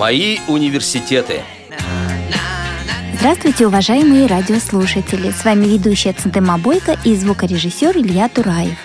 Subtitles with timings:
[0.00, 1.42] Мои университеты.
[3.18, 5.28] Здравствуйте, уважаемые радиослушатели!
[5.30, 8.78] С вами ведущая Центема Бойко и звукорежиссер Илья Тураев.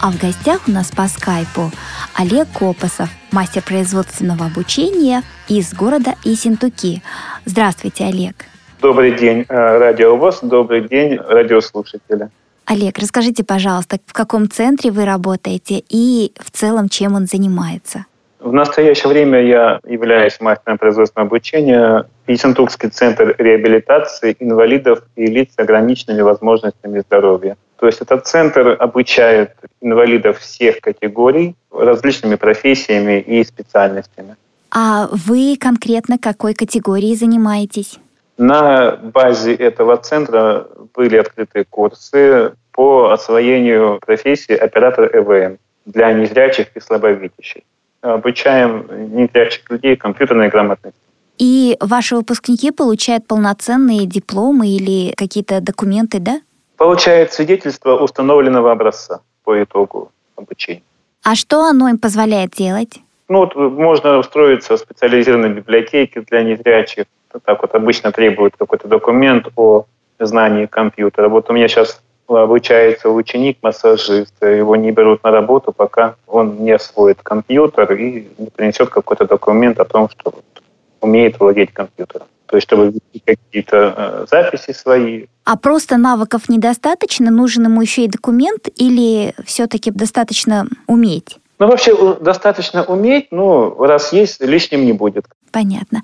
[0.00, 1.70] А в гостях у нас по скайпу
[2.14, 7.00] Олег Копосов, мастер производственного обучения из города Исентуки.
[7.44, 8.34] Здравствуйте, Олег.
[8.82, 12.28] Добрый день, э, радиовоз, добрый день, радиослушатели.
[12.64, 18.06] Олег, расскажите, пожалуйста, в каком центре вы работаете и в целом чем он занимается?
[18.46, 25.58] В настоящее время я являюсь мастером производственного обучения Ессентукский центр реабилитации инвалидов и лиц с
[25.58, 27.56] ограниченными возможностями здоровья.
[27.80, 34.36] То есть этот центр обучает инвалидов всех категорий различными профессиями и специальностями.
[34.70, 37.98] А вы конкретно какой категории занимаетесь?
[38.38, 46.80] На базе этого центра были открыты курсы по освоению профессии оператор ЭВМ для незрячих и
[46.80, 47.62] слабовидящих.
[48.14, 51.00] Обучаем незрячих людей компьютерной грамотности.
[51.38, 56.40] И ваши выпускники получают полноценные дипломы или какие-то документы, да?
[56.76, 60.82] Получают свидетельство установленного образца по итогу обучения.
[61.24, 63.00] А что оно им позволяет делать?
[63.28, 67.06] Ну, вот можно устроиться в специализированной библиотеке для незрячих.
[67.44, 69.84] Так вот обычно требуют какой-то документ о
[70.20, 71.28] знании компьютера.
[71.28, 76.72] Вот у меня сейчас обучается ученик массажиста, его не берут на работу, пока он не
[76.72, 80.34] освоит компьютер и не принесет какой-то документ о том, что
[81.00, 82.26] умеет владеть компьютером.
[82.46, 85.26] То есть, чтобы вести какие-то э, записи свои.
[85.44, 87.30] А просто навыков недостаточно?
[87.30, 91.38] Нужен ему еще и документ или все-таки достаточно уметь?
[91.58, 95.24] Ну, вообще достаточно уметь, но раз есть, лишним не будет.
[95.52, 96.02] Понятно.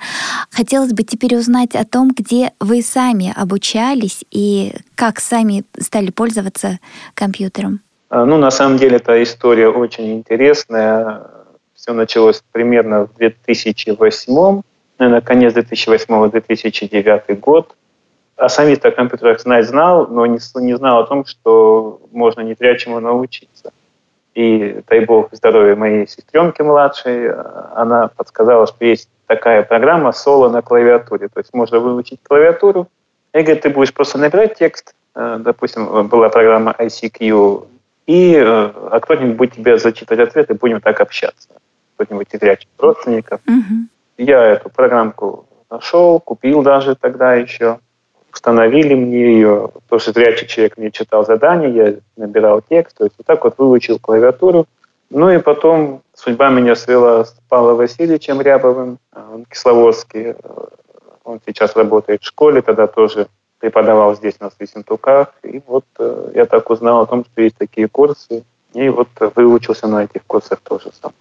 [0.51, 6.79] Хотелось бы теперь узнать о том, где вы сами обучались и как сами стали пользоваться
[7.15, 7.81] компьютером.
[8.09, 11.23] А, ну, на самом деле, эта история очень интересная.
[11.75, 14.63] Все началось примерно в 2008,
[14.99, 17.75] наверное, конец 2008-2009 год.
[18.37, 22.57] А сами-то о компьютерах знать знал, но не, не знал о том, что можно не
[22.79, 23.73] чему научиться.
[24.35, 27.31] И, дай бог, здоровья моей сестренки младшей,
[27.75, 31.29] она подсказала, что есть такая программа соло на клавиатуре.
[31.29, 32.89] То есть можно выучить клавиатуру,
[33.33, 37.67] и говорит, ты будешь просто набирать текст, э, допустим, была программа ICQ,
[38.07, 41.49] и э, а кто-нибудь будет тебе зачитывать ответы, будем так общаться.
[41.97, 43.41] Кто-нибудь из рячих родственников.
[43.47, 43.75] Угу.
[44.19, 47.79] Я эту программку нашел, купил даже тогда еще.
[48.33, 53.15] Установили мне ее, потому что зрячий человек мне читал задания, я набирал текст, то есть
[53.19, 54.67] вот так вот выучил клавиатуру.
[55.15, 60.35] Ну и потом судьба меня свела с Павлом Васильевичем Рябовым, он кисловодский,
[61.23, 63.29] он сейчас работает в школе, тогда тоже
[63.59, 65.35] преподавал здесь на Свисентуках.
[65.43, 69.87] И вот э, я так узнал о том, что есть такие курсы, и вот выучился
[69.87, 71.13] на этих курсах тоже сам.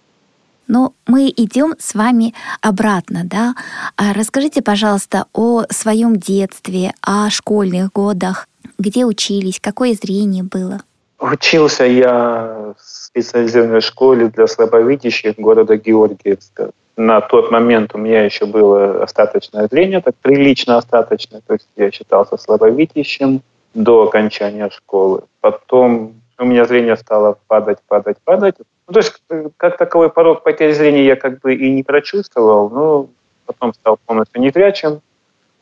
[0.67, 3.55] Но мы идем с вами обратно, да?
[3.97, 8.47] А расскажите, пожалуйста, о своем детстве, о школьных годах,
[8.79, 10.79] где учились, какое зрение было?
[11.21, 16.71] Учился я в специализированной школе для слабовидящих города Георгиевска.
[16.97, 21.91] На тот момент у меня еще было остаточное зрение, так прилично остаточное, то есть я
[21.91, 23.43] считался слабовидящим
[23.75, 25.21] до окончания школы.
[25.41, 28.55] Потом у меня зрение стало падать, падать, падать.
[28.87, 32.71] Ну, то есть э, как таковой порог потери зрения я как бы и не прочувствовал,
[32.71, 33.09] но
[33.45, 35.01] потом стал полностью незрячим.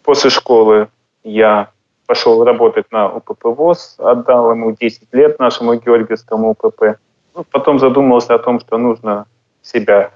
[0.03, 0.87] После школы
[1.25, 1.69] я
[2.09, 6.97] пошел работать на УПП ВОЗ, отдал ему 10 лет нашему Георгиевскому УПП.
[7.35, 9.27] Ну, потом задумался о том, что нужно
[9.61, 10.09] себя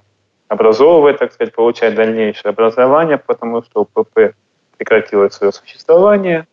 [0.47, 4.33] образовывать, так сказать, получать дальнейшее образование, потому что УПП
[4.75, 6.47] прекратило свое существование.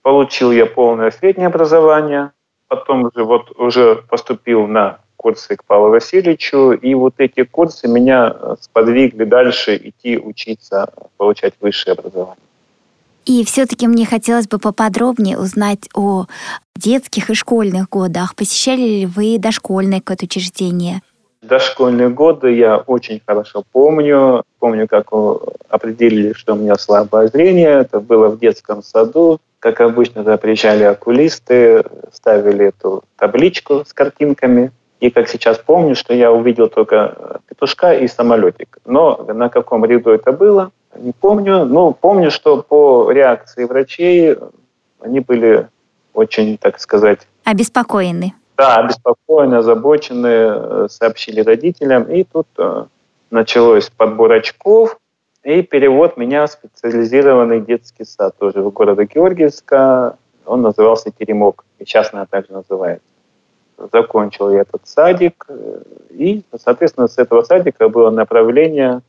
[0.00, 2.30] Получил я полное среднее образование,
[2.68, 8.56] потом уже, вот, уже поступил на курсы к Павлу Васильевичу, и вот эти курсы меня
[8.62, 12.51] сподвигли дальше идти учиться, получать высшее образование.
[13.24, 16.26] И все-таки мне хотелось бы поподробнее узнать о
[16.76, 18.34] детских и школьных годах.
[18.34, 21.02] Посещали ли вы дошкольное какое-то учреждение?
[21.42, 24.44] Дошкольные годы я очень хорошо помню.
[24.58, 25.08] Помню, как
[25.68, 27.80] определили, что у меня слабое зрение.
[27.80, 29.40] Это было в детском саду.
[29.58, 34.72] Как обычно, туда приезжали окулисты, ставили эту табличку с картинками.
[35.00, 38.78] И как сейчас помню, что я увидел только петушка и самолетик.
[38.84, 41.64] Но на каком ряду это было, не помню.
[41.64, 44.36] Но помню, что по реакции врачей
[45.00, 45.68] они были
[46.14, 47.20] очень, так сказать...
[47.44, 48.34] Обеспокоены.
[48.56, 52.04] Да, обеспокоены, озабочены, э, сообщили родителям.
[52.04, 52.84] И тут э,
[53.30, 54.98] началось подбор очков
[55.42, 60.16] и перевод меня в специализированный детский сад тоже в города Георгиевска.
[60.44, 63.06] Он назывался «Теремок», и сейчас она также называется.
[63.92, 69.00] Закончил я этот садик, э, и, соответственно, с этого садика было направление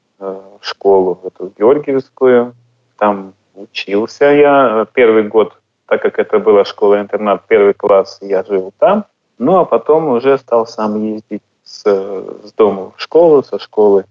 [0.61, 2.55] школу, в эту Георгиевскую.
[2.97, 4.85] Там учился я.
[4.93, 5.53] Первый год,
[5.87, 9.05] так как это была школа-интернат, первый класс я жил там.
[9.37, 14.05] Ну, а потом уже стал сам ездить с, с дома в школу, со школы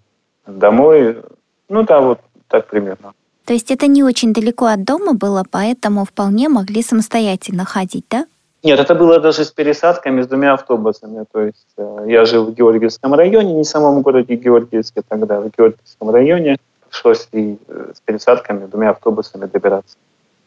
[0.46, 1.22] домой.
[1.68, 3.12] Ну да, вот так примерно.
[3.44, 8.26] То есть это не очень далеко от дома было, поэтому вполне могли самостоятельно ходить, да?
[8.62, 11.24] Нет, это было даже с пересадками, с двумя автобусами.
[11.32, 15.50] То есть э, я жил в Георгиевском районе, не в самом городе Георгиевске тогда, в
[15.50, 16.56] Георгиевском районе.
[16.88, 19.96] Пришлось и э, с пересадками, двумя автобусами добираться.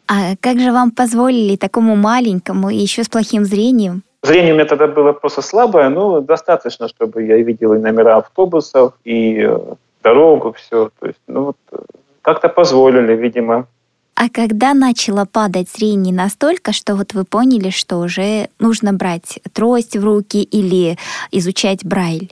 [0.07, 4.03] А как же вам позволили такому маленькому и еще с плохим зрением?
[4.23, 8.93] Зрение у меня тогда было просто слабое, но достаточно, чтобы я видел и номера автобусов,
[9.03, 9.59] и э,
[10.03, 10.89] дорогу, все.
[10.99, 11.57] То есть, ну вот,
[12.21, 13.67] как-то позволили, видимо.
[14.15, 19.97] А когда начало падать зрение настолько, что вот вы поняли, что уже нужно брать трость
[19.97, 20.97] в руки или
[21.31, 22.31] изучать Брайль?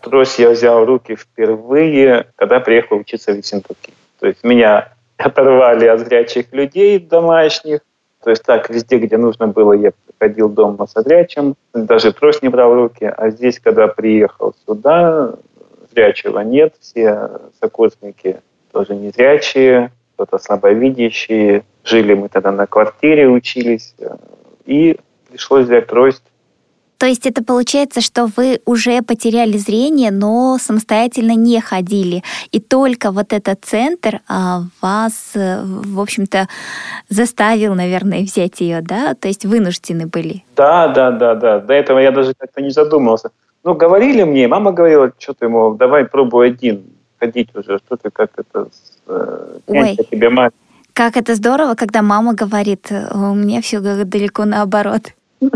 [0.00, 3.92] Трость я взял в руки впервые, когда приехал учиться в Ессентуки.
[4.18, 7.82] То есть меня оторвали от зрячих людей домашних.
[8.24, 12.48] То есть так, везде, где нужно было, я ходил дома со зрячим, даже трость не
[12.48, 13.04] брал в руки.
[13.04, 15.34] А здесь, когда приехал сюда,
[15.92, 17.30] зрячего нет, все
[17.60, 18.40] сокурсники
[18.72, 19.92] тоже незрячие,
[20.22, 21.64] кто-то слабовидящие.
[21.84, 24.16] Жили мы тогда на квартире, учились, э,
[24.66, 24.96] и
[25.28, 26.22] пришлось взять трость.
[26.98, 32.22] То есть это получается, что вы уже потеряли зрение, но самостоятельно не ходили.
[32.52, 36.46] И только вот этот центр а, вас, э, в общем-то,
[37.08, 39.14] заставил, наверное, взять ее, да?
[39.14, 40.44] То есть вынуждены были.
[40.54, 41.58] Да, да, да, да.
[41.58, 43.30] До этого я даже как-то не задумывался.
[43.64, 46.91] Ну, говорили мне, мама говорила, что ты, мол, давай пробуй один
[47.22, 48.68] ходить уже, что ты как это
[49.06, 49.96] э, Ой.
[50.10, 50.52] тебе мать.
[50.92, 55.02] Как это здорово, когда мама говорит, у меня все далеко наоборот.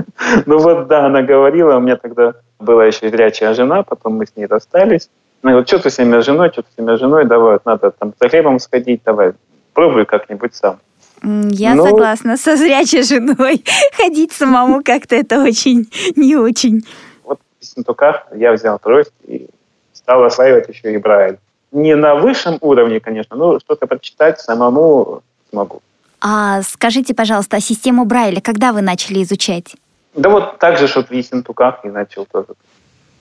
[0.47, 4.37] Ну вот, да, она говорила, у меня тогда была еще зрячая жена, потом мы с
[4.37, 5.09] ней расстались.
[5.45, 7.91] И вот что ты с ними женой, что ты с ними женой, давай, вот надо
[7.91, 9.33] там за хлебом сходить, давай,
[9.75, 10.79] пробуй как-нибудь сам.
[11.23, 13.63] Я ну, согласна, со зрячей женой
[13.97, 15.87] ходить самому как-то это очень
[16.17, 16.83] не очень.
[17.25, 19.49] Вот в Сентуках я взял трость и
[19.93, 21.39] стал осваивать еще и Брайль
[21.73, 25.83] не на высшем уровне, конечно, но что-то прочитать самому смогу.
[26.21, 29.77] А скажите, пожалуйста, а систему Брайля когда вы начали изучать?
[30.15, 32.49] Да вот так же, что в Ессентуках и начал тоже.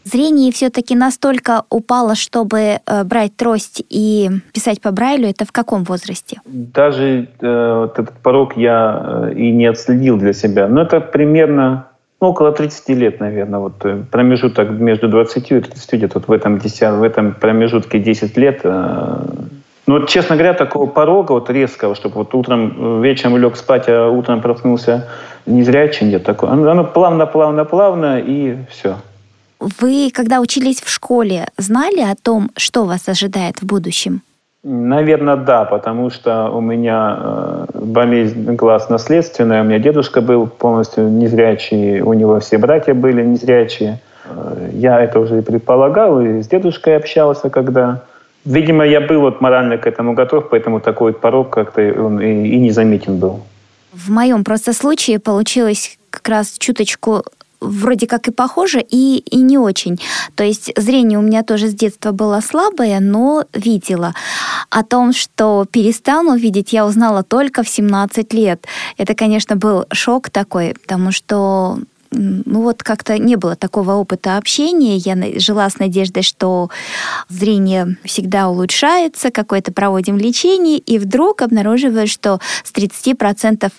[0.05, 5.27] Зрение все-таки настолько упало, чтобы э, брать трость и писать по Брайлю.
[5.27, 6.41] Это в каком возрасте?
[6.45, 10.67] Даже э, вот этот порог я э, и не отследил для себя.
[10.67, 11.87] Но это примерно
[12.25, 13.59] ну, около 30 лет, наверное.
[13.59, 17.99] Вот э, промежуток между 20 и 30 где-то вот в этом, 10, в этом промежутке
[17.99, 18.61] 10 лет.
[18.63, 19.25] Э,
[19.87, 24.09] ну, честно говоря, такого порога вот резкого, чтобы вот утром, э, вечером лег спать, а
[24.09, 25.07] утром проснулся
[25.45, 26.51] незрячий, нет такого.
[26.53, 28.95] Оно, оно плавно, плавно, плавно, и все.
[29.59, 34.21] Вы, когда учились в школе, знали о том, что вас ожидает в будущем?
[34.67, 39.61] Наверное, да, потому что у меня э, болезнь глаз наследственная.
[39.61, 43.99] У меня дедушка был полностью незрячий, у него все братья были незрячие.
[44.25, 48.01] Э, я это уже и предполагал, и с дедушкой общался, когда...
[48.43, 52.57] Видимо, я был вот морально к этому готов, поэтому такой порог как-то он и, и
[52.57, 53.41] не заметен был.
[53.93, 57.23] В моем просто случае получилось как раз чуточку
[57.59, 59.99] вроде как и похоже, и, и не очень.
[60.35, 64.13] То есть зрение у меня тоже с детства было слабое, но видела.
[64.69, 68.65] О том, что перестану видеть, я узнала только в 17 лет.
[68.97, 71.79] Это, конечно, был шок такой, потому что
[72.15, 74.97] ну вот как-то не было такого опыта общения.
[74.97, 76.69] Я жила с надеждой, что
[77.29, 83.71] зрение всегда улучшается, какое-то проводим лечение, и вдруг обнаруживаю, что с 30%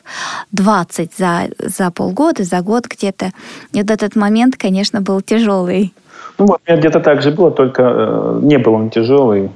[0.52, 3.32] 20 за, за полгода, за год где-то.
[3.72, 5.92] И вот этот момент, конечно, был тяжелый.
[6.38, 9.50] Ну, у меня где-то так же было, только э, не был он тяжелый.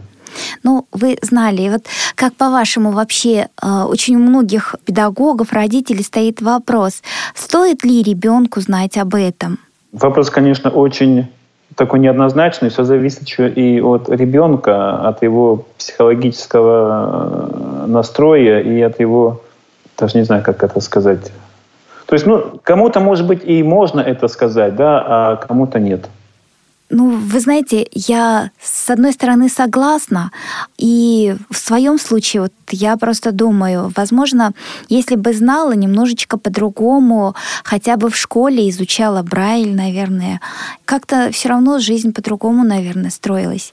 [0.62, 1.82] Ну, вы знали, вот
[2.14, 7.02] как по-вашему вообще э, очень у многих педагогов, родителей стоит вопрос,
[7.34, 9.58] стоит ли ребенку знать об этом?
[9.92, 11.26] Вопрос, конечно, очень
[11.76, 19.00] такой неоднозначный, все зависит еще и от ребенка, от его психологического э, настроя и от
[19.00, 19.42] его,
[19.98, 21.32] даже не знаю, как это сказать.
[22.06, 26.08] То есть, ну, кому-то, может быть, и можно это сказать, да, а кому-то нет.
[26.90, 30.32] Ну, вы знаете, я с одной стороны согласна,
[30.76, 34.52] и в своем случае вот я просто думаю, возможно,
[34.88, 40.40] если бы знала немножечко по-другому, хотя бы в школе изучала Брайль, наверное,
[40.84, 43.72] как-то все равно жизнь по-другому, наверное, строилась.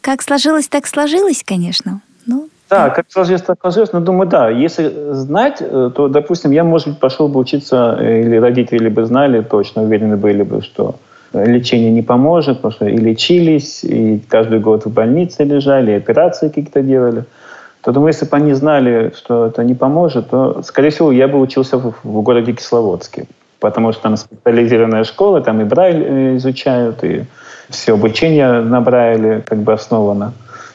[0.00, 2.00] Как сложилось, так сложилось, конечно.
[2.26, 3.92] Ну, да, как сложилось, так сложилось.
[3.92, 8.22] Но думаю, да, если знать, э, то, допустим, я, может быть, пошел бы учиться, э,
[8.22, 10.94] или родители бы знали точно, уверены были бы, что
[11.32, 16.48] лечение не поможет, потому что и лечились, и каждый год в больнице лежали, и операции
[16.48, 17.24] какие-то делали.
[17.82, 21.40] То думаю, если бы они знали, что это не поможет, то, скорее всего, я бы
[21.40, 23.26] учился в, в городе Кисловодске.
[23.58, 27.24] Потому что там специализированная школа, там и Брайль э, изучают, и
[27.70, 30.32] все обучение на Брайле как бы основано.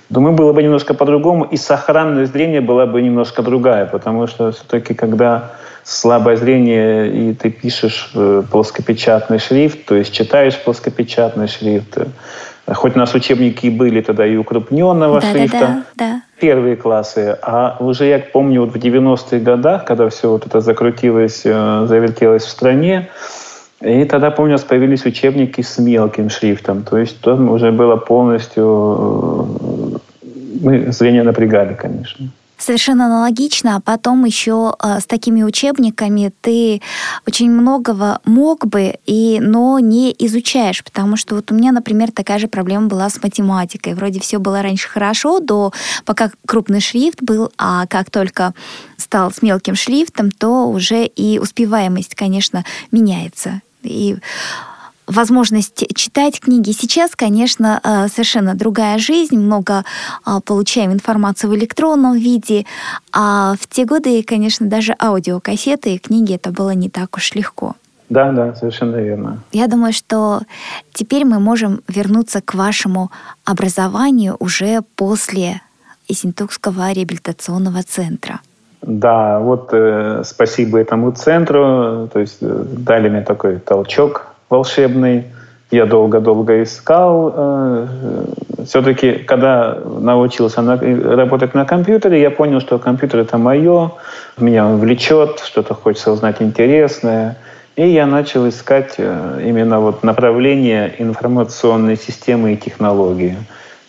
[0.10, 4.94] Думаю, было бы немножко по-другому, и сохранность зрения была бы немножко другая, потому что все-таки,
[4.94, 5.52] когда
[5.88, 12.98] слабое зрение, и ты пишешь э, плоскопечатный шрифт, то есть читаешь плоскопечатный шрифт, э, хоть
[12.98, 16.22] у нас учебники были тогда и укрупненного да, шрифта, да, да.
[16.42, 21.44] первые классы, а уже я помню вот в 90-х годах, когда все вот это закрутилось,
[21.46, 23.08] э, завертелось в стране,
[23.80, 26.84] и тогда, помню, у нас появились учебники с мелким шрифтом.
[26.84, 29.60] То есть там уже было полностью...
[30.62, 32.32] Мы зрение напрягали, конечно.
[32.58, 36.82] Совершенно аналогично, а потом еще э, с такими учебниками ты
[37.28, 42.40] очень многого мог бы, и, но не изучаешь, потому что вот у меня, например, такая
[42.40, 43.94] же проблема была с математикой.
[43.94, 45.72] Вроде все было раньше хорошо, до
[46.06, 48.54] пока крупный шрифт был, а как только
[48.98, 54.18] стал с мелким шрифтом, то уже и успеваемость, конечно, меняется и
[55.08, 56.72] возможность читать книги.
[56.72, 59.84] Сейчас, конечно, э, совершенно другая жизнь, много
[60.26, 62.66] э, получаем информацию в электронном виде,
[63.14, 67.76] а в те годы, конечно, даже аудиокассеты и книги это было не так уж легко.
[68.10, 69.40] Да, да, совершенно верно.
[69.52, 70.42] Я думаю, что
[70.94, 73.12] теперь мы можем вернуться к вашему
[73.44, 75.62] образованию уже после
[76.08, 78.40] Исентукского реабилитационного центра.
[78.82, 85.26] Да, вот э, спасибо этому центру, то есть э, дали мне такой толчок волшебный.
[85.70, 87.34] Я долго-долго искал.
[87.36, 87.88] Э,
[88.66, 93.92] все-таки, когда научился на, работать на компьютере, я понял, что компьютер это мое,
[94.38, 97.38] меня он влечет, что-то хочется узнать интересное.
[97.76, 103.38] И я начал искать э, именно вот направление информационной системы и технологии.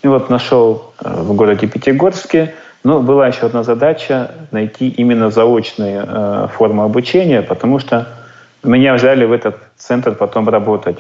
[0.03, 6.05] И вот нашел э, в городе Пятигорске но была еще одна задача— найти именно заочные
[6.07, 8.09] э, формы обучения, потому что
[8.63, 10.99] меня взяли в этот центр потом работать,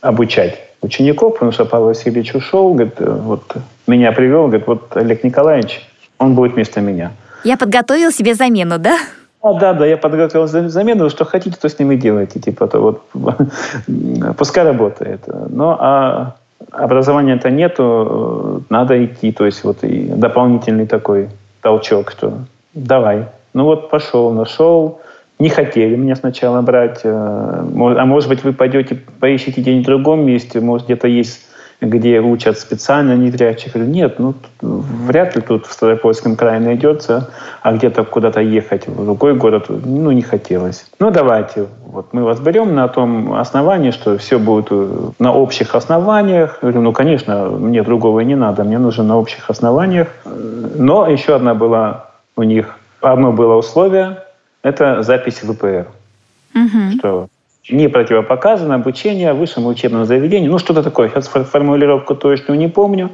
[0.00, 5.24] обучать учеников, потому что Павел Васильевич ушел, говорит, э, вот меня привел, говорит, вот Олег
[5.24, 5.80] Николаевич,
[6.18, 7.12] он будет вместо меня.
[7.44, 8.98] Я подготовил себе замену, да?
[9.40, 12.80] А, да, да, я подготовил замену, что хотите, то с ним и делайте, типа, то
[12.80, 13.02] вот,
[14.36, 15.20] пускай работает.
[15.26, 16.34] Ну, а
[16.72, 21.28] образования-то нету, надо идти, то есть вот и дополнительный такой
[21.62, 22.38] толчок, что
[22.74, 23.26] давай.
[23.54, 25.00] Ну вот пошел, нашел,
[25.38, 30.26] не хотели меня сначала брать, э, а может быть вы пойдете, поищите где-нибудь в другом
[30.26, 31.48] месте, может где-то есть
[31.80, 33.74] где учат специально незрячих.
[33.76, 37.30] Нет, ну вряд ли тут в Ставропольском крае найдется,
[37.62, 40.86] а где-то куда-то ехать в другой город, ну не хотелось.
[40.98, 45.74] Ну давайте, вот мы вас берем на том основании, что все будет э, на общих
[45.74, 46.58] основаниях.
[46.60, 50.08] Говорю, ну конечно, мне другого не надо, мне нужно на общих основаниях.
[50.24, 54.18] Но еще одна была у них, одно было условие,
[54.62, 55.86] это запись в ВПР.
[56.54, 56.98] Угу.
[56.98, 57.28] Что
[57.70, 60.48] не противопоказано обучение в высшем учебном заведении.
[60.48, 61.08] Ну, что-то такое.
[61.08, 63.10] Сейчас формулировку точно не помню.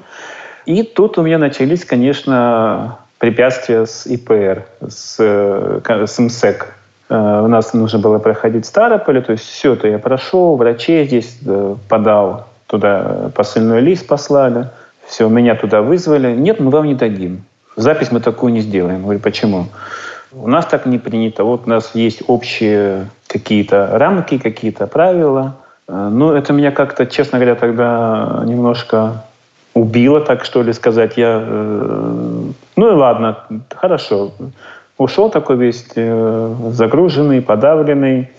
[0.67, 6.75] И тут у меня начались, конечно, препятствия с ИПР, с, э, с МСЭК.
[7.11, 11.39] Э, у нас нужно было проходить Старополе, то есть все это я прошел, врачей здесь
[11.89, 14.71] подал, туда посыльный лист послали,
[15.07, 16.35] все, меня туда вызвали.
[16.35, 17.45] Нет, мы вам не дадим.
[17.77, 19.03] Запись мы такую не сделаем.
[19.03, 19.67] говорю, почему?
[20.37, 21.45] У нас так не принято.
[21.45, 25.57] Вот у нас есть общие какие-то рамки, какие-то правила.
[25.89, 29.25] Э, ну, это меня как-то, честно говоря, тогда немножко
[29.75, 31.17] убило, так что ли сказать.
[31.17, 32.43] Я, э,
[32.77, 33.39] ну и ладно,
[33.75, 34.33] хорошо.
[34.99, 38.31] Ушел такой весь э, загруженный, подавленный.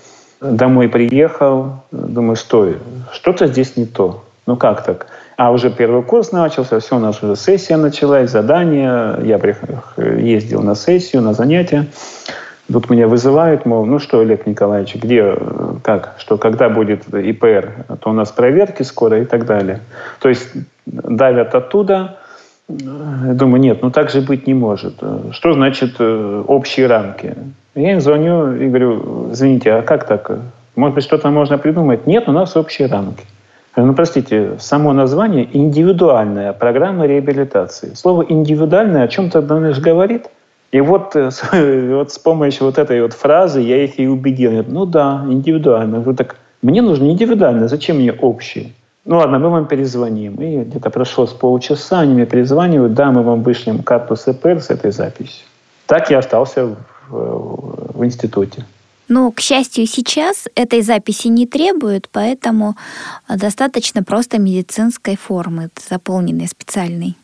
[0.42, 2.78] Домой приехал, думаю, стой,
[3.14, 4.24] что-то здесь не то.
[4.46, 5.08] Ну как так?
[5.38, 9.20] А уже первый курс начался, все, у нас уже сессия началась, задание.
[9.24, 9.40] Я
[10.18, 11.88] ездил на сессию, на занятия.
[12.72, 15.36] Тут меня вызывают, мол, ну что, Олег Николаевич, где,
[15.84, 19.82] как, что, когда будет ИПР, а то у нас проверки скоро и так далее.
[20.20, 20.50] То есть
[20.86, 22.18] давят оттуда.
[22.68, 24.96] Думаю, нет, ну так же быть не может.
[25.32, 27.36] Что значит э, общие рамки?
[27.76, 30.32] Я им звоню и говорю, извините, а как так?
[30.76, 32.08] Может быть, что-то можно придумать?
[32.08, 33.24] Нет, у нас общие рамки.
[33.78, 37.94] Ну, простите, само название– индивидуальная программа реабилитации.
[37.94, 40.28] Слово «индивидуальное» о чем-то лишь говорит.
[40.72, 41.30] И вот, э,
[41.96, 44.64] вот с помощью вот этой вот фразы я их и убедил.
[44.68, 45.96] Ну да, индивидуально.
[45.96, 48.72] Я говорю, так мне нужно индивидуально, зачем мне общее?
[49.04, 50.36] Ну ладно, мы вам перезвоним.
[50.36, 54.70] И где-то прошло с полчаса, они мне перезванивают, да, мы вам вышлем карту СПР с
[54.70, 55.46] этой записью.
[55.86, 56.78] Так я остался в,
[57.94, 58.66] в институте.
[59.08, 62.76] Но, к счастью, сейчас этой записи не требуют, поэтому
[63.30, 67.16] достаточно просто медицинской формы, заполненной специальной.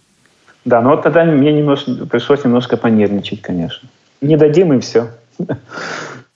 [0.64, 3.90] Да, но вот тогда мне немножко, пришлось немножко понервничать, конечно.
[4.22, 5.10] Не дадим и все.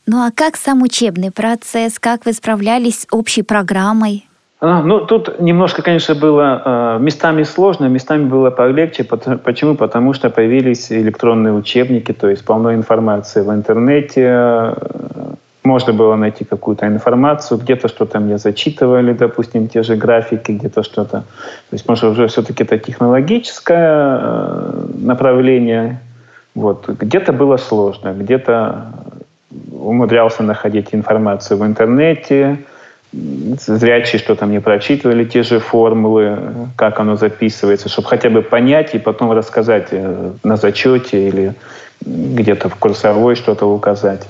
[0.07, 1.99] Ну а как сам учебный процесс?
[1.99, 4.27] Как вы справлялись с общей программой?
[4.67, 9.03] А, ну, тут немножко, конечно, было э, местами сложно, местами было полегче.
[9.03, 9.75] Почему?
[9.75, 14.73] Потому что появились электронные учебники, то есть полно информации в интернете.
[15.63, 21.21] Можно было найти какую-то информацию, где-то что-то мне зачитывали, допустим, те же графики, где-то что-то.
[21.69, 25.99] То есть, может, уже все-таки это технологическое э, направление.
[26.55, 26.89] Вот.
[26.89, 28.87] Где-то было сложно, где-то
[29.71, 32.57] умудрялся находить информацию в интернете,
[33.59, 36.37] зрячие что-то мне прочитывали, те же формулы,
[36.75, 41.53] как оно записывается, чтобы хотя бы понять и потом рассказать э, на зачете или
[42.01, 44.27] где-то в курсовой что-то указать.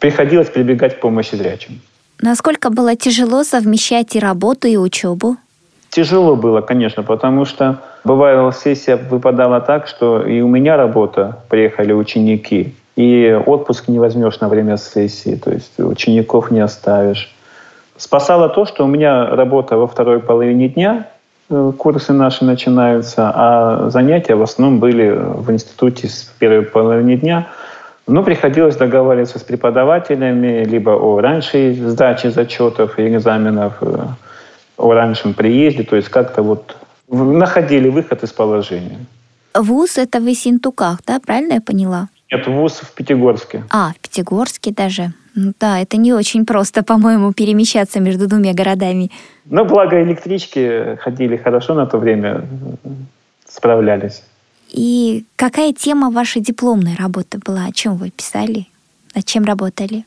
[0.00, 1.80] Приходилось прибегать к помощи зрячим.
[2.20, 5.36] Насколько было тяжело совмещать и работу, и учебу?
[5.90, 11.92] Тяжело было, конечно, потому что бывало сессия выпадала так, что и у меня работа, приехали
[11.92, 17.35] ученики, и отпуск не возьмешь на время сессии, то есть учеников не оставишь.
[17.98, 21.08] Спасало то, что у меня работа во второй половине дня,
[21.48, 27.46] э, курсы наши начинаются, а занятия в основном были в институте с первой половины дня.
[28.06, 34.06] Но приходилось договариваться с преподавателями либо о раньшей сдаче зачетов и экзаменов, э,
[34.76, 36.76] о раннем приезде, то есть как-то вот
[37.08, 38.98] находили выход из положения.
[39.54, 41.18] ВУЗ— это в Исентуках, да?
[41.18, 42.08] Правильно я поняла?
[42.30, 43.64] Нет, ВУЗ в Пятигорске.
[43.70, 45.12] А, в Пятигорске даже.
[45.36, 49.10] Ну да, это не очень просто, по-моему, перемещаться между двумя городами.
[49.44, 52.46] Но благо электрички ходили хорошо на то время,
[53.46, 54.22] справлялись.
[54.70, 57.66] И какая тема вашей дипломной работы была?
[57.66, 58.66] О чем вы писали?
[59.14, 60.04] Над чем работали?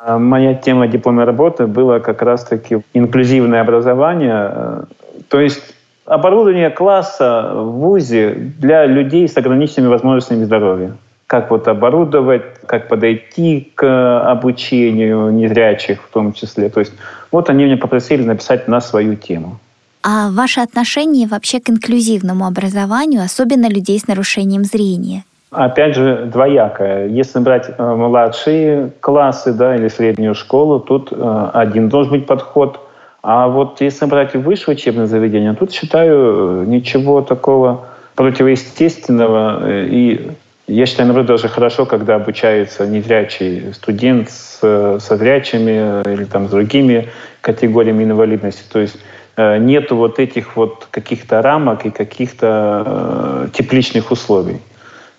[0.00, 4.84] А, моя тема дипломной работы была как раз-таки инклюзивное образование,
[5.28, 5.62] то есть
[6.06, 13.72] оборудование класса в ВУЗе для людей с ограниченными возможностями здоровья как вот оборудовать, как подойти
[13.74, 16.68] к обучению незрячих в том числе.
[16.68, 16.92] То есть
[17.30, 19.58] вот они меня попросили написать на свою тему.
[20.02, 25.24] А ваше отношение вообще к инклюзивному образованию, особенно людей с нарушением зрения?
[25.52, 27.08] Опять же, двоякое.
[27.08, 32.80] Если брать э, младшие классы да, или среднюю школу, тут э, один должен быть подход.
[33.22, 37.84] А вот если брать высшее учебное заведение, тут считаю ничего такого
[38.16, 40.32] противоестественного и
[40.74, 44.58] я считаю, наоборот, даже хорошо, когда обучается незрячий студент с,
[45.00, 47.08] со зрячими или там, с другими
[47.40, 48.62] категориями инвалидности.
[48.70, 48.96] То есть
[49.36, 54.60] э, нет вот этих вот каких-то рамок и каких-то э, тепличных условий.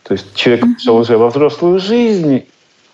[0.03, 2.45] То есть человек пришел уже во взрослую жизнь,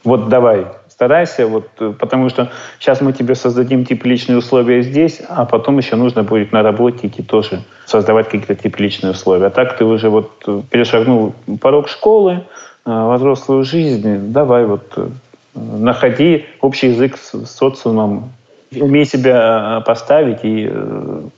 [0.03, 0.65] вот давай,
[0.99, 5.95] старайся, вот, э, потому что сейчас мы тебе создадим тепличные условия здесь, а потом еще
[5.95, 9.45] нужно будет на работе идти тоже создавать какие-то тепличные условия.
[9.45, 12.43] А так ты уже вот э, перешагнул порог школы,
[12.85, 15.11] э, взрослую жизнь, давай вот
[15.55, 18.33] находи общий язык с социумом,
[18.75, 20.69] умей себя поставить и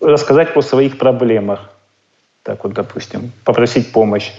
[0.01, 1.69] рассказать о своих проблемах.
[2.41, 4.31] Так вот, допустим, попросить помощь.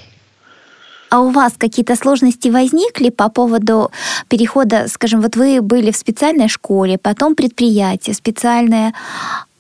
[1.12, 3.90] А у вас какие-то сложности возникли по поводу
[4.28, 8.94] перехода, скажем, вот вы были в специальной школе, потом предприятие специальное,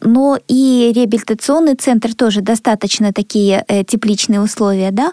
[0.00, 5.12] но и реабилитационный центр тоже достаточно такие э, тепличные условия, да?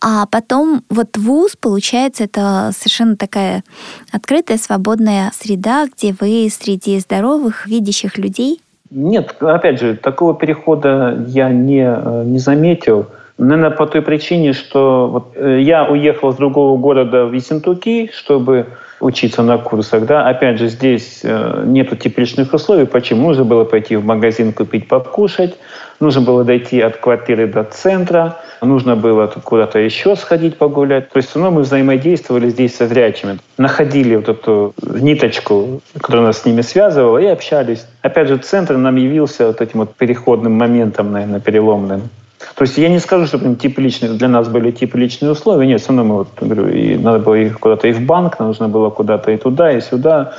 [0.00, 3.62] А потом вот вуз, получается, это совершенно такая
[4.10, 8.60] открытая, свободная среда, где вы среди здоровых, видящих людей.
[8.90, 13.06] Нет, опять же, такого перехода я не, э, не заметил.
[13.38, 18.66] Наверное, по той причине, что вот э, я уехал с другого города в Ессентуки, чтобы
[19.00, 20.06] учиться на курсах.
[20.06, 20.28] Да?
[20.28, 22.84] Опять же, здесь э, нету тепличных условий.
[22.84, 23.28] Почему?
[23.28, 25.56] Нужно было пойти в магазин купить покушать,
[26.00, 31.10] нужно было дойти от квартиры до центра, нужно было куда-то еще сходить погулять.
[31.10, 33.38] То есть равно мы взаимодействовали здесь со зрячими.
[33.56, 37.86] Находили вот эту ниточку, которая нас с ними связывала, и общались.
[38.02, 42.10] Опять же, центр нам явился вот этим вот переходным моментом, наверное, переломным.
[42.54, 45.66] То есть я не скажу, что прям тепличные, для нас были тепличные условия.
[45.66, 48.68] Нет, все равно мы, вот, говорю, и надо было их куда-то и в банк, нужно
[48.68, 50.34] было куда-то и туда, и сюда.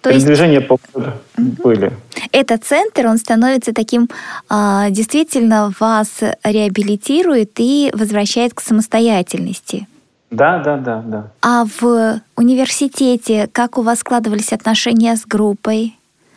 [0.00, 0.68] То Передвижения есть...
[0.68, 1.50] по городу угу.
[1.62, 1.92] были.
[2.32, 4.08] Этот центр, он становится таким,
[4.48, 9.86] а, действительно вас реабилитирует и возвращает к самостоятельности.
[10.30, 11.30] Да, да, да, да.
[11.42, 15.96] А в университете как у вас складывались отношения с группой,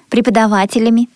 [0.09, 1.09] преподавателями?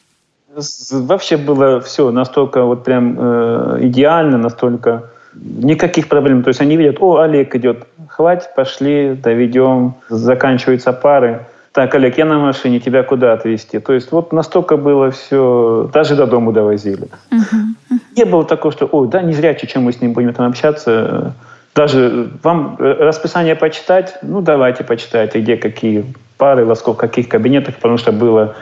[0.92, 6.44] Вообще было все настолько вот прям э, идеально, настолько никаких проблем.
[6.44, 11.46] То есть они видят, о, Олег идет, хватит, пошли, доведем, заканчиваются пары.
[11.74, 13.80] Так, Олег, я на машине, тебя куда отвезти?
[13.80, 17.08] То есть вот настолько было все, даже до дома довозили.
[17.30, 18.00] Uh-huh.
[18.16, 21.36] Не было такого, что, ой, да, не зря, чем мы с ним будем там общаться.
[21.76, 26.06] Даже вам расписание почитать, ну давайте почитайте, где какие
[26.40, 28.56] пары, во сколько, каких кабинетах, потому что было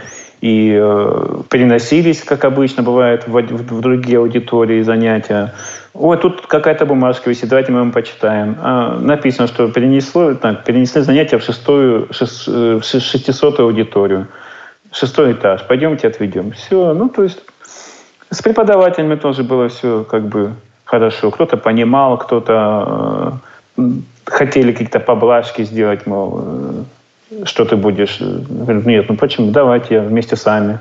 [0.46, 5.56] и э, переносились, как обычно бывает, в, в, в другие аудитории занятия.
[5.96, 8.56] Ой, тут какая-то бумажка висит, давайте мы вам почитаем.
[8.62, 14.28] А, написано, что перенесло, так, перенесли занятия в шестую, шест, э, шестисотую аудиторию.
[14.92, 15.66] Шестой этаж.
[15.68, 16.52] Пойдемте отведем.
[16.52, 17.42] Все, ну то есть
[18.30, 20.54] с преподавателями тоже было все как бы
[20.84, 21.32] хорошо.
[21.32, 23.40] Кто-то понимал, кто-то
[23.78, 23.82] э,
[24.26, 26.84] хотели какие-то поблажки сделать, мол, э,
[27.44, 28.20] что ты будешь.
[28.20, 29.52] Говорю, нет, ну почему?
[29.52, 30.80] Давайте вместе сами.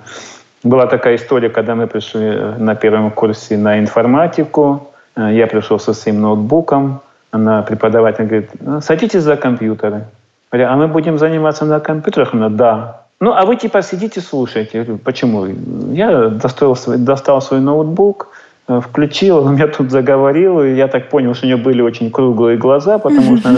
[0.63, 4.91] Была такая история, когда мы пришли на первом курсе на информатику.
[5.17, 7.01] Э, я пришел со своим ноутбуком.
[7.31, 10.05] Она, преподаватель, говорит, «Ну, садитесь за компьютеры.
[10.51, 12.35] Говорю, а мы будем заниматься на компьютерах?
[12.35, 13.05] Она, да.
[13.21, 14.79] Ну, а вы типа сидите, слушайте.
[14.79, 15.47] Я говорю, почему?
[15.93, 18.29] Я достал свой, достал свой ноутбук,
[18.69, 22.11] э, включил, он меня тут заговорил, и я так понял, что у нее были очень
[22.11, 23.57] круглые глаза, потому что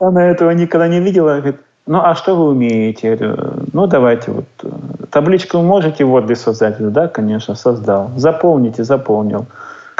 [0.00, 1.36] она этого никогда не видела.
[1.40, 3.16] Говорит, ну, а что вы умеете?
[3.16, 3.36] Говорю,
[3.72, 4.44] ну, давайте вот.
[4.62, 4.68] Э,
[5.10, 6.76] табличку можете в Word создать?
[6.78, 8.10] Да, конечно, создал.
[8.16, 9.46] Заполните, заполнил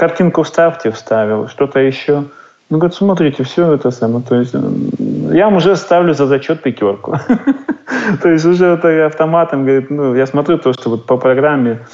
[0.02, 2.24] картинку вставьте, вставил, что-то еще.
[2.70, 4.24] Ну, говорит, смотрите, все это самое.
[4.24, 4.52] То есть
[5.32, 7.16] я вам уже ставлю за зачет пятерку.
[8.22, 11.86] То есть уже это автоматом, говорит, ну, я смотрю то, что вот по программе,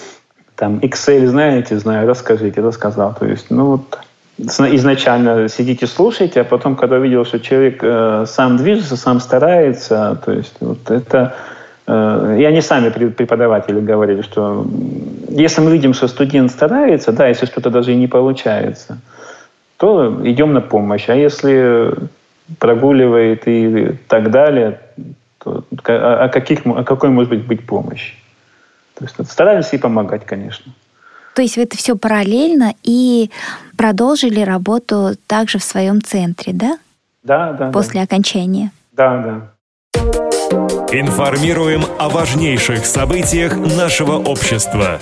[0.54, 3.14] там, Excel, знаете, знаю, расскажите, рассказал.
[3.14, 3.98] То есть, ну, вот
[4.38, 10.32] изначально сидите, слушайте, а потом, когда видел, что человек э, сам движется, сам старается, то
[10.32, 11.34] есть вот это
[11.88, 14.66] Э, и они сами, преподаватели, говорили, что
[15.30, 18.98] если мы видим, что студент старается, да, если что-то даже и не получается,
[19.78, 21.08] то идем на помощь.
[21.08, 21.94] А если
[22.58, 24.80] прогуливает и так далее,
[25.38, 28.14] то о, каких, о какой может быть быть помощь?
[28.94, 30.72] То есть старались и помогать, конечно.
[31.38, 33.30] То есть вы это все параллельно и
[33.76, 36.80] продолжили работу также в своем центре, да?
[37.22, 37.70] Да, да.
[37.70, 38.04] После да.
[38.06, 38.72] окончания?
[38.90, 39.52] Да,
[39.94, 40.00] да.
[40.90, 44.98] Информируем о важнейших событиях нашего общества.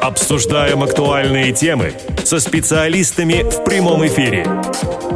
[0.00, 4.46] Обсуждаем актуальные темы со специалистами в прямом эфире.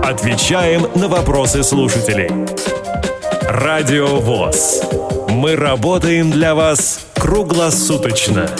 [0.02, 2.30] Отвечаем на вопросы слушателей.
[3.42, 4.82] Радио ВОЗ.
[5.30, 8.50] Мы работаем для вас круглосуточно.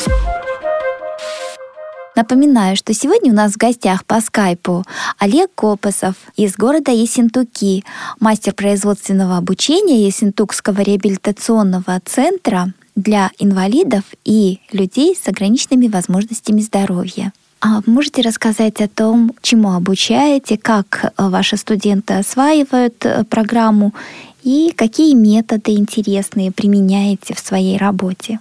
[2.18, 4.84] Напоминаю, что сегодня у нас в гостях по скайпу
[5.18, 7.84] Олег Копосов из города Ессентуки,
[8.18, 17.32] мастер производственного обучения Ессентукского реабилитационного центра для инвалидов и людей с ограниченными возможностями здоровья.
[17.60, 23.94] А можете рассказать о том, чему обучаете, как ваши студенты осваивают э, программу
[24.42, 28.40] и какие методы интересные применяете в своей работе?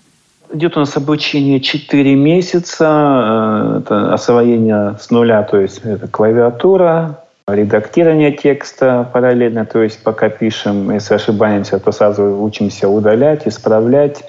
[0.53, 2.85] Идет у нас обучение 4 месяца.
[2.85, 10.29] Э, это освоение с нуля, то есть это клавиатура, редактирование текста параллельно, то есть пока
[10.29, 14.23] пишем, если ошибаемся, то сразу учимся удалять, исправлять.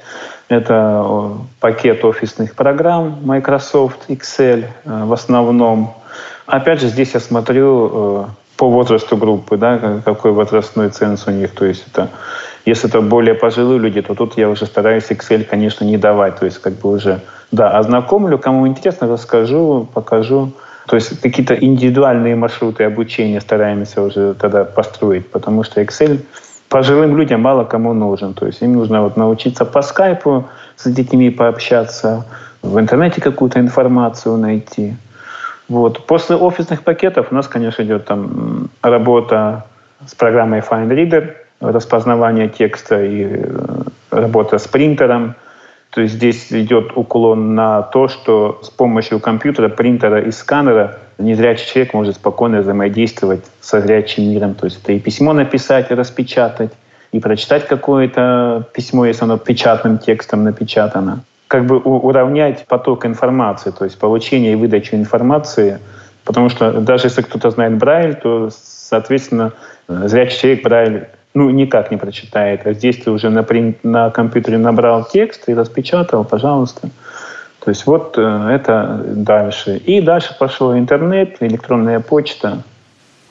[0.48, 5.94] Это пакет офисных программ Microsoft Excel э, в основном.
[6.46, 8.24] Опять же, здесь я смотрю э,
[8.56, 12.10] по возрасту группы, да, какой возрастной ценз у них, то есть это
[12.68, 16.36] если это более пожилые люди, то тут я уже стараюсь Excel, конечно, не давать.
[16.38, 17.20] То есть как бы уже,
[17.52, 20.52] да, ознакомлю, кому интересно, расскажу, покажу.
[20.86, 26.20] То есть какие-то индивидуальные маршруты обучения стараемся уже тогда построить, потому что Excel
[26.68, 28.34] пожилым людям мало кому нужен.
[28.34, 32.24] То есть им нужно вот научиться по скайпу с детьми пообщаться,
[32.62, 34.96] в интернете какую-то информацию найти.
[35.68, 36.06] Вот.
[36.06, 39.64] После офисных пакетов у нас, конечно, идет там работа
[40.06, 45.34] с программой FineReader, распознавание текста и э, работа с принтером.
[45.90, 51.66] То есть здесь идет уклон на то, что с помощью компьютера, принтера и сканера незрячий
[51.66, 54.54] человек может спокойно взаимодействовать со зрячим миром.
[54.54, 56.72] То есть это и письмо написать, и распечатать,
[57.10, 61.24] и прочитать какое-то письмо, если оно печатным текстом напечатано.
[61.48, 65.78] Как бы уравнять поток информации, то есть получение и выдачу информации.
[66.24, 69.52] Потому что даже если кто-то знает Брайль, то, соответственно,
[69.88, 72.66] зрячий человек Брайль ну, никак не прочитает.
[72.66, 73.46] А здесь ты уже на,
[73.84, 76.90] на компьютере набрал текст и распечатал, пожалуйста.
[77.64, 79.76] То есть вот э, это дальше.
[79.76, 82.64] И дальше пошел интернет, электронная почта.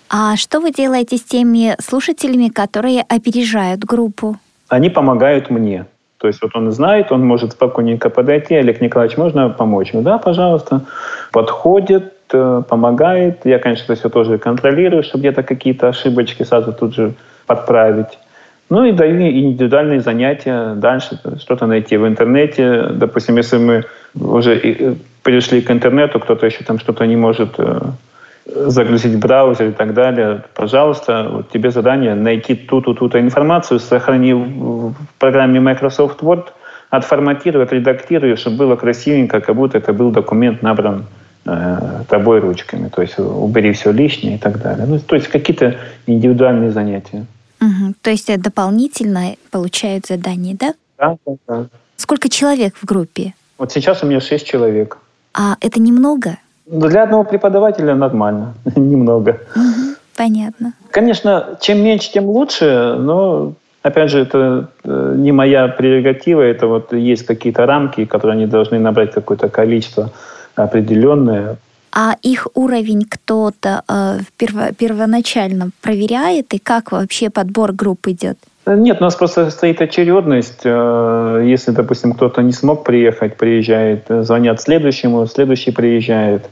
[0.10, 4.38] А что вы делаете с теми слушателями, которые опережают группу?
[4.70, 5.86] Они помогают мне.
[6.17, 8.56] То есть вот он знает, он может спокойненько подойти.
[8.56, 9.91] Олег Николаевич, можно помочь?
[9.91, 10.82] Да, пожалуйста.
[11.34, 13.46] Подходит, э, помогает.
[13.46, 17.13] Я, конечно, это все тоже контролирую, чтобы где-то какие-то ошибочки сразу тут же
[17.48, 18.20] подправить.
[18.70, 22.88] Ну и даю индивидуальные занятия дальше, что-то найти в интернете.
[22.92, 27.80] Допустим, если мы уже э, перешли к интернету, кто-то еще там что-то не может э,
[28.46, 34.94] загрузить в браузер и так далее, пожалуйста, вот тебе задание найти ту-ту-ту-то информацию, сохрани в
[35.18, 36.48] программе Microsoft Word,
[36.90, 41.06] отформатируй, отредактируй, чтобы было красивенько, как будто это был документ набран
[41.46, 41.78] э,
[42.10, 42.90] тобой ручками.
[42.90, 44.86] То есть убери все лишнее и так далее.
[44.86, 47.26] Ну, то есть какие-то индивидуальные занятия.
[47.62, 47.96] Угу.
[48.02, 50.74] То есть дополнительно получают задания, да?
[50.98, 51.65] Да, да, да.
[51.96, 53.34] Сколько человек в группе?
[53.58, 54.98] Вот сейчас у меня шесть человек.
[55.34, 56.38] А это немного?
[56.65, 59.41] Для одного преподавателя нормально, немного.
[59.56, 59.96] Угу.
[60.15, 60.74] Понятно.
[60.91, 66.93] Конечно, чем меньше, тем лучше, но опять же, это э, не моя прерогатива, это вот
[66.93, 70.12] есть какие-то рамки, которые они должны набрать какое-то количество
[70.56, 71.58] определенное.
[72.00, 78.38] А их уровень кто-то э, перво, первоначально проверяет, и как вообще подбор групп идет?
[78.68, 80.62] Нет, у нас просто стоит очередность.
[80.64, 86.48] Э, если, допустим, кто-то не смог приехать, приезжает, звонят следующему, следующий приезжает.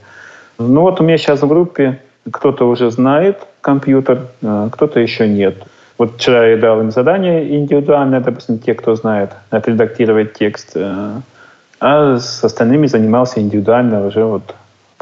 [0.57, 5.57] Ну вот у меня сейчас в группе кто-то уже знает компьютер, э, кто-то еще нет.
[5.99, 11.11] Вот вчера я дал им задание индивидуальное, допустим, те, кто знает, отредактировать текст, э,
[11.79, 14.55] а с остальными занимался индивидуально уже вот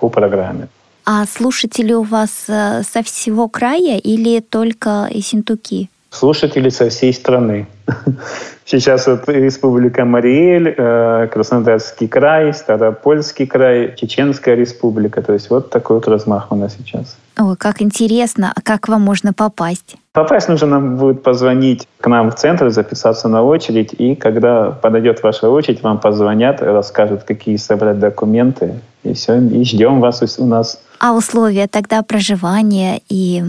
[0.04, 0.68] по программе.
[1.06, 5.90] А слушатели у вас э, со всего края или только из Синтуки?
[6.10, 7.68] Слушатели со всей страны.
[8.66, 15.22] Сейчас вот Республика Мариэль, э, Краснодарский край, Старопольский край, Чеченская республика.
[15.22, 17.18] То есть вот такой вот размах у нас сейчас.
[17.38, 18.54] О, как интересно.
[18.56, 19.98] А как вам можно попасть?
[20.14, 23.94] Попасть нужно нам будет позвонить к нам в центр, записаться на очередь.
[23.98, 28.80] И когда подойдет ваша очередь, вам позвонят, расскажут, какие собрать документы.
[29.04, 30.82] И все, и ждем вас у нас.
[31.00, 33.44] А условия тогда проживания и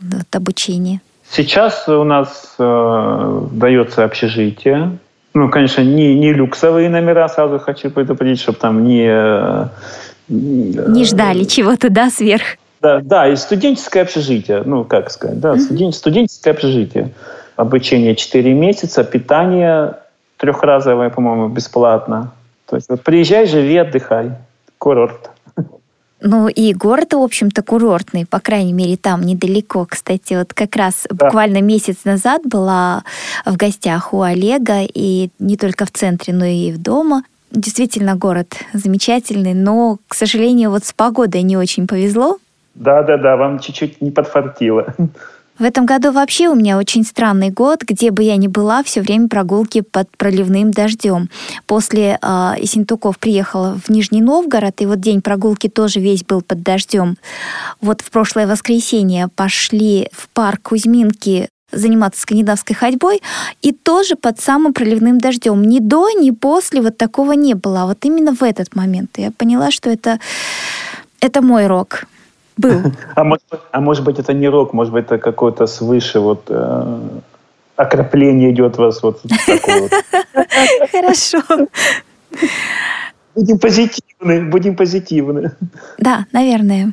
[0.00, 1.00] вот, обучения?
[1.30, 4.98] Сейчас у нас э, дается общежитие.
[5.32, 9.06] Ну, конечно, не, не люксовые номера, сразу хочу предупредить, чтобы там не...
[9.08, 9.68] Э,
[10.28, 12.42] не ждали чего-то, да, сверх?
[12.80, 15.92] Да, да, и студенческое общежитие, ну, как сказать, да, mm-hmm.
[15.92, 17.10] студенческое общежитие.
[17.56, 19.96] Обучение 4 месяца, питание
[20.36, 22.32] трехразовое, по-моему, бесплатно.
[22.66, 24.32] То есть вот приезжай, живи, отдыхай.
[24.78, 25.29] Курорт.
[26.22, 29.86] Ну и город, в общем-то, курортный, по крайней мере, там недалеко.
[29.88, 31.26] Кстати, вот как раз да.
[31.26, 33.04] буквально месяц назад была
[33.46, 37.22] в гостях у Олега, и не только в центре, но и в дома.
[37.50, 42.38] Действительно, город замечательный, но, к сожалению, вот с погодой не очень повезло.
[42.74, 44.94] Да-да-да, вам чуть-чуть не подфартило.
[45.60, 49.02] В этом году вообще у меня очень странный год, где бы я ни была, все
[49.02, 51.28] время прогулки под проливным дождем.
[51.66, 52.26] После э,
[52.60, 57.18] Исентуков приехала в Нижний Новгород, и вот день прогулки тоже весь был под дождем.
[57.82, 63.20] Вот в прошлое воскресенье пошли в парк Кузьминки заниматься скандинавской ходьбой,
[63.60, 65.62] и тоже под самым проливным дождем.
[65.62, 67.82] Ни до, ни после вот такого не было.
[67.82, 70.20] А вот именно в этот момент я поняла, что это,
[71.20, 72.06] это мой рок
[72.60, 72.92] был.
[73.14, 76.98] А может, а может быть, это не рок, может быть, это какое-то свыше вот э,
[77.76, 79.92] окропление идет у вас вот такое вот.
[80.92, 81.38] Хорошо.
[83.34, 85.52] Будем позитивны, будем позитивны.
[85.98, 86.92] Да, наверное.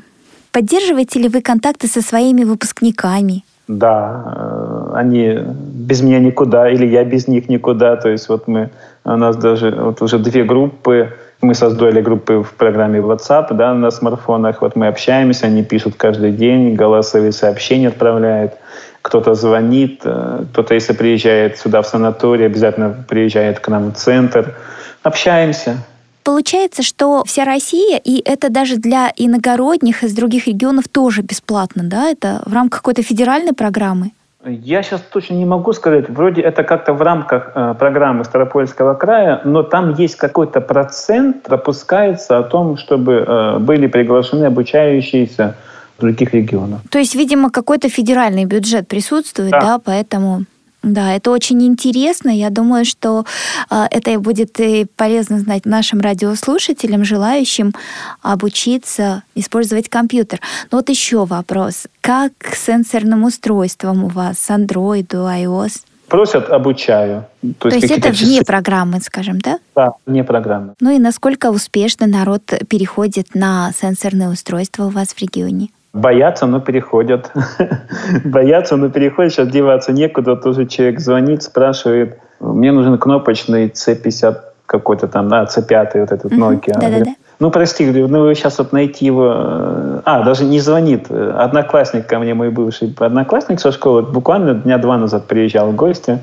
[0.51, 3.43] Поддерживаете ли вы контакты со своими выпускниками?
[3.67, 5.39] Да, э, они
[5.73, 7.95] без меня никуда, или я без них никуда.
[7.95, 8.69] То есть вот мы,
[9.03, 13.91] у нас даже вот уже две группы, мы создали группы в программе WhatsApp да, на
[13.91, 14.61] смартфонах.
[14.61, 18.53] Вот мы общаемся, они пишут каждый день, голосовые сообщения отправляют.
[19.01, 24.55] Кто-то звонит, э, кто-то, если приезжает сюда в санаторий, обязательно приезжает к нам в центр.
[25.03, 25.77] Общаемся.
[26.23, 32.09] Получается, что вся Россия, и это даже для иногородних из других регионов тоже бесплатно, да?
[32.09, 34.11] Это в рамках какой-то федеральной программы?
[34.49, 36.09] Я сейчас точно не могу сказать.
[36.09, 42.37] Вроде это как-то в рамках э, программы Старопольского края, но там есть какой-то процент, пропускается
[42.37, 45.55] о том, чтобы э, были приглашены обучающиеся
[45.99, 46.79] других регионах.
[46.89, 50.45] То есть, видимо, какой-то федеральный бюджет присутствует, да, да поэтому...
[50.83, 52.29] Да, это очень интересно.
[52.29, 53.25] Я думаю, что
[53.69, 57.73] э, это будет и полезно знать нашим радиослушателям, желающим
[58.21, 60.39] обучиться использовать компьютер.
[60.71, 61.87] Но вот еще вопрос.
[62.01, 65.81] Как с сенсорным устройством у вас, с Android, iOS?
[66.07, 67.25] Просят, обучаю.
[67.59, 68.25] То, То есть, есть это часы...
[68.25, 69.59] вне программы, скажем, да?
[69.75, 70.73] Да, вне программы.
[70.79, 75.69] Ну и насколько успешно народ переходит на сенсорные устройства у вас в регионе?
[75.97, 77.31] Боятся, но переходят.
[78.23, 79.33] Боятся, но переходят.
[79.33, 80.35] Сейчас деваться некуда.
[80.35, 82.19] Тоже человек звонит, спрашивает.
[82.39, 86.79] Мне нужен кнопочный C50 какой-то там, да, C5 вот этот Nokia.
[86.79, 87.15] Да-да-да.
[87.39, 89.33] ну, прости, говорю, ну, сейчас вот найти его...
[89.35, 91.09] Э, а, даже не звонит.
[91.09, 96.19] Одноклассник ко мне, мой бывший одноклассник со школы, буквально дня два назад приезжал в гости.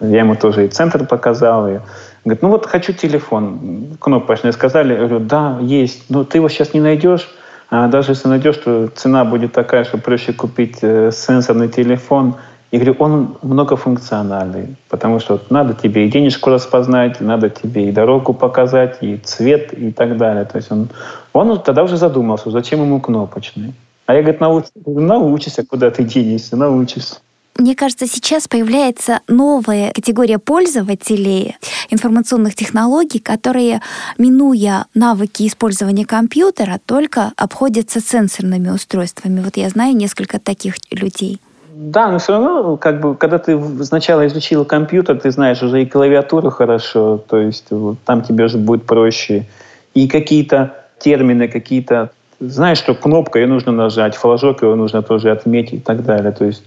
[0.00, 1.68] Я ему тоже и центр показал.
[1.68, 1.80] И...
[2.24, 3.88] Говорит, ну вот хочу телефон.
[4.00, 4.94] Кнопочный сказали.
[4.94, 6.04] Я говорю, да, есть.
[6.08, 7.28] Но ты его сейчас не найдешь.
[7.70, 12.36] А даже если найдешь, то цена будет такая, что проще купить э, сенсорный телефон–
[12.70, 18.34] и говорю, он многофункциональный, потому что надо тебе и денежку распознать, надо тебе и дорогу
[18.34, 20.44] показать, и цвет, и так далее.
[20.44, 20.90] То есть он,
[21.32, 23.72] он тогда уже задумался, зачем ему кнопочный.
[24.04, 27.16] А я, говорю, науч, научишься, куда ты денешься, научишься.
[27.58, 31.56] Мне кажется, сейчас появляется новая категория пользователей
[31.90, 33.82] информационных технологий, которые,
[34.16, 39.40] минуя навыки использования компьютера, только обходятся сенсорными устройствами.
[39.40, 41.40] Вот я знаю несколько таких людей.
[41.74, 45.86] Да, но все равно, как бы, когда ты сначала изучил компьютер, ты знаешь уже и
[45.86, 49.46] клавиатуру хорошо, то есть вот, там тебе уже будет проще.
[49.94, 52.12] И какие-то термины, какие-то...
[52.38, 56.30] Знаешь, что кнопка, ее нужно нажать, флажок его нужно тоже отметить и так далее.
[56.30, 56.62] То есть,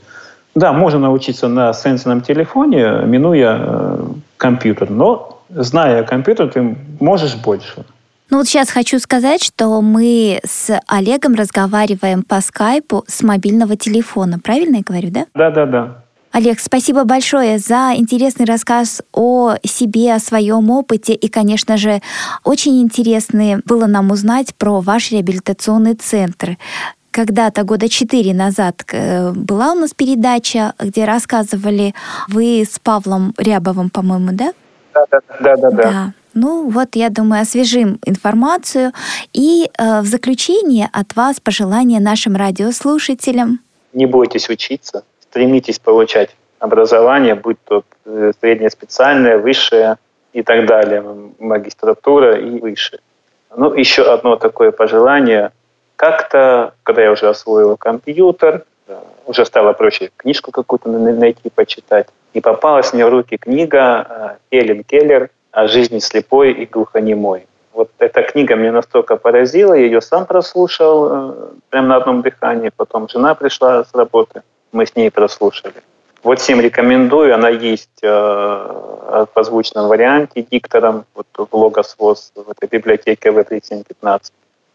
[0.55, 4.05] да, можно научиться на сенсорном телефоне, минуя э,
[4.37, 7.85] компьютер, но зная компьютер, ты можешь больше.
[8.29, 14.39] Ну вот сейчас хочу сказать, что мы с Олегом разговариваем по скайпу с мобильного телефона.
[14.39, 15.25] Правильно я говорю, да?
[15.33, 15.97] Да, да, да.
[16.31, 21.13] Олег, спасибо большое за интересный рассказ о себе, о своем опыте.
[21.13, 22.01] И, конечно же,
[22.45, 26.57] очень интересно было нам узнать про ваш реабилитационный центр
[27.12, 31.93] когда-то года четыре назад э, была у нас передача, где рассказывали
[32.30, 34.54] вы с Павлом Рябовым, по-моему, да?
[34.93, 35.69] Да, да, да, да.
[35.71, 36.13] да.
[36.34, 38.93] Ну вот, я думаю, освежим информацию.
[39.34, 43.60] И э, в заключение от вас пожелания нашим радиослушателям.
[43.93, 49.97] Не бойтесь учиться, стремитесь получать образование, будь то э, среднее специальное, высшее
[50.32, 51.04] и так далее,
[51.39, 53.00] магистратура и выше.
[53.56, 55.52] Ну, еще одно такое пожелание.
[56.01, 62.41] Как-то, когда я уже освоил компьютер, э, уже стало проще книжку какую-то найти, почитать, и
[62.41, 67.45] попалась мне в руки книга э, Эллен Келлер о жизни слепой и глухонемой.
[67.71, 71.33] Вот эта книга меня настолько поразила, я ее сам прослушал э,
[71.69, 75.83] прямо на одном дыхании, потом жена пришла с работы, мы с ней прослушали.
[76.23, 82.49] Вот всем рекомендую, она есть э, в озвученном варианте диктором вот, в Логос ВОЗ, в
[82.49, 84.31] этой библиотеке В3715.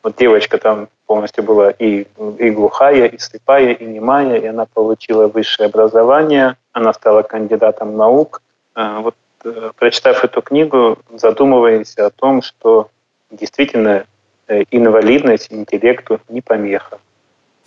[0.06, 2.06] Вот девочка там полностью была и,
[2.38, 8.40] и глухая, и слепая, и немая, и она получила высшее образование, она стала кандидатом наук.
[8.76, 9.16] Э, вот
[9.46, 12.90] Э, прочитав эту книгу, задумываясь о том, что
[13.30, 14.04] действительно
[14.48, 16.98] э, инвалидность интеллекту не помеха.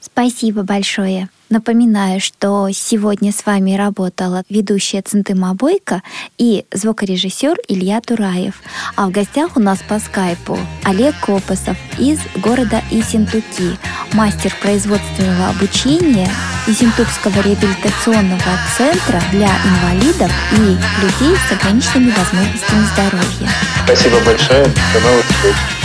[0.02, 1.30] Спасибо большое.
[1.50, 6.04] Напоминаю, что сегодня с вами работала ведущая Центыма Бойко
[6.38, 8.62] и звукорежиссер Илья Тураев.
[8.96, 13.78] А в гостях у нас по скайпу Олег Копосов из города Исентуки,
[14.14, 16.30] мастер производственного обучения
[16.68, 23.50] Исентукского реабилитационного центра для инвалидов и людей с ограниченными возможностями здоровья.
[23.86, 24.66] Спасибо большое.
[24.94, 25.79] До новых встреч.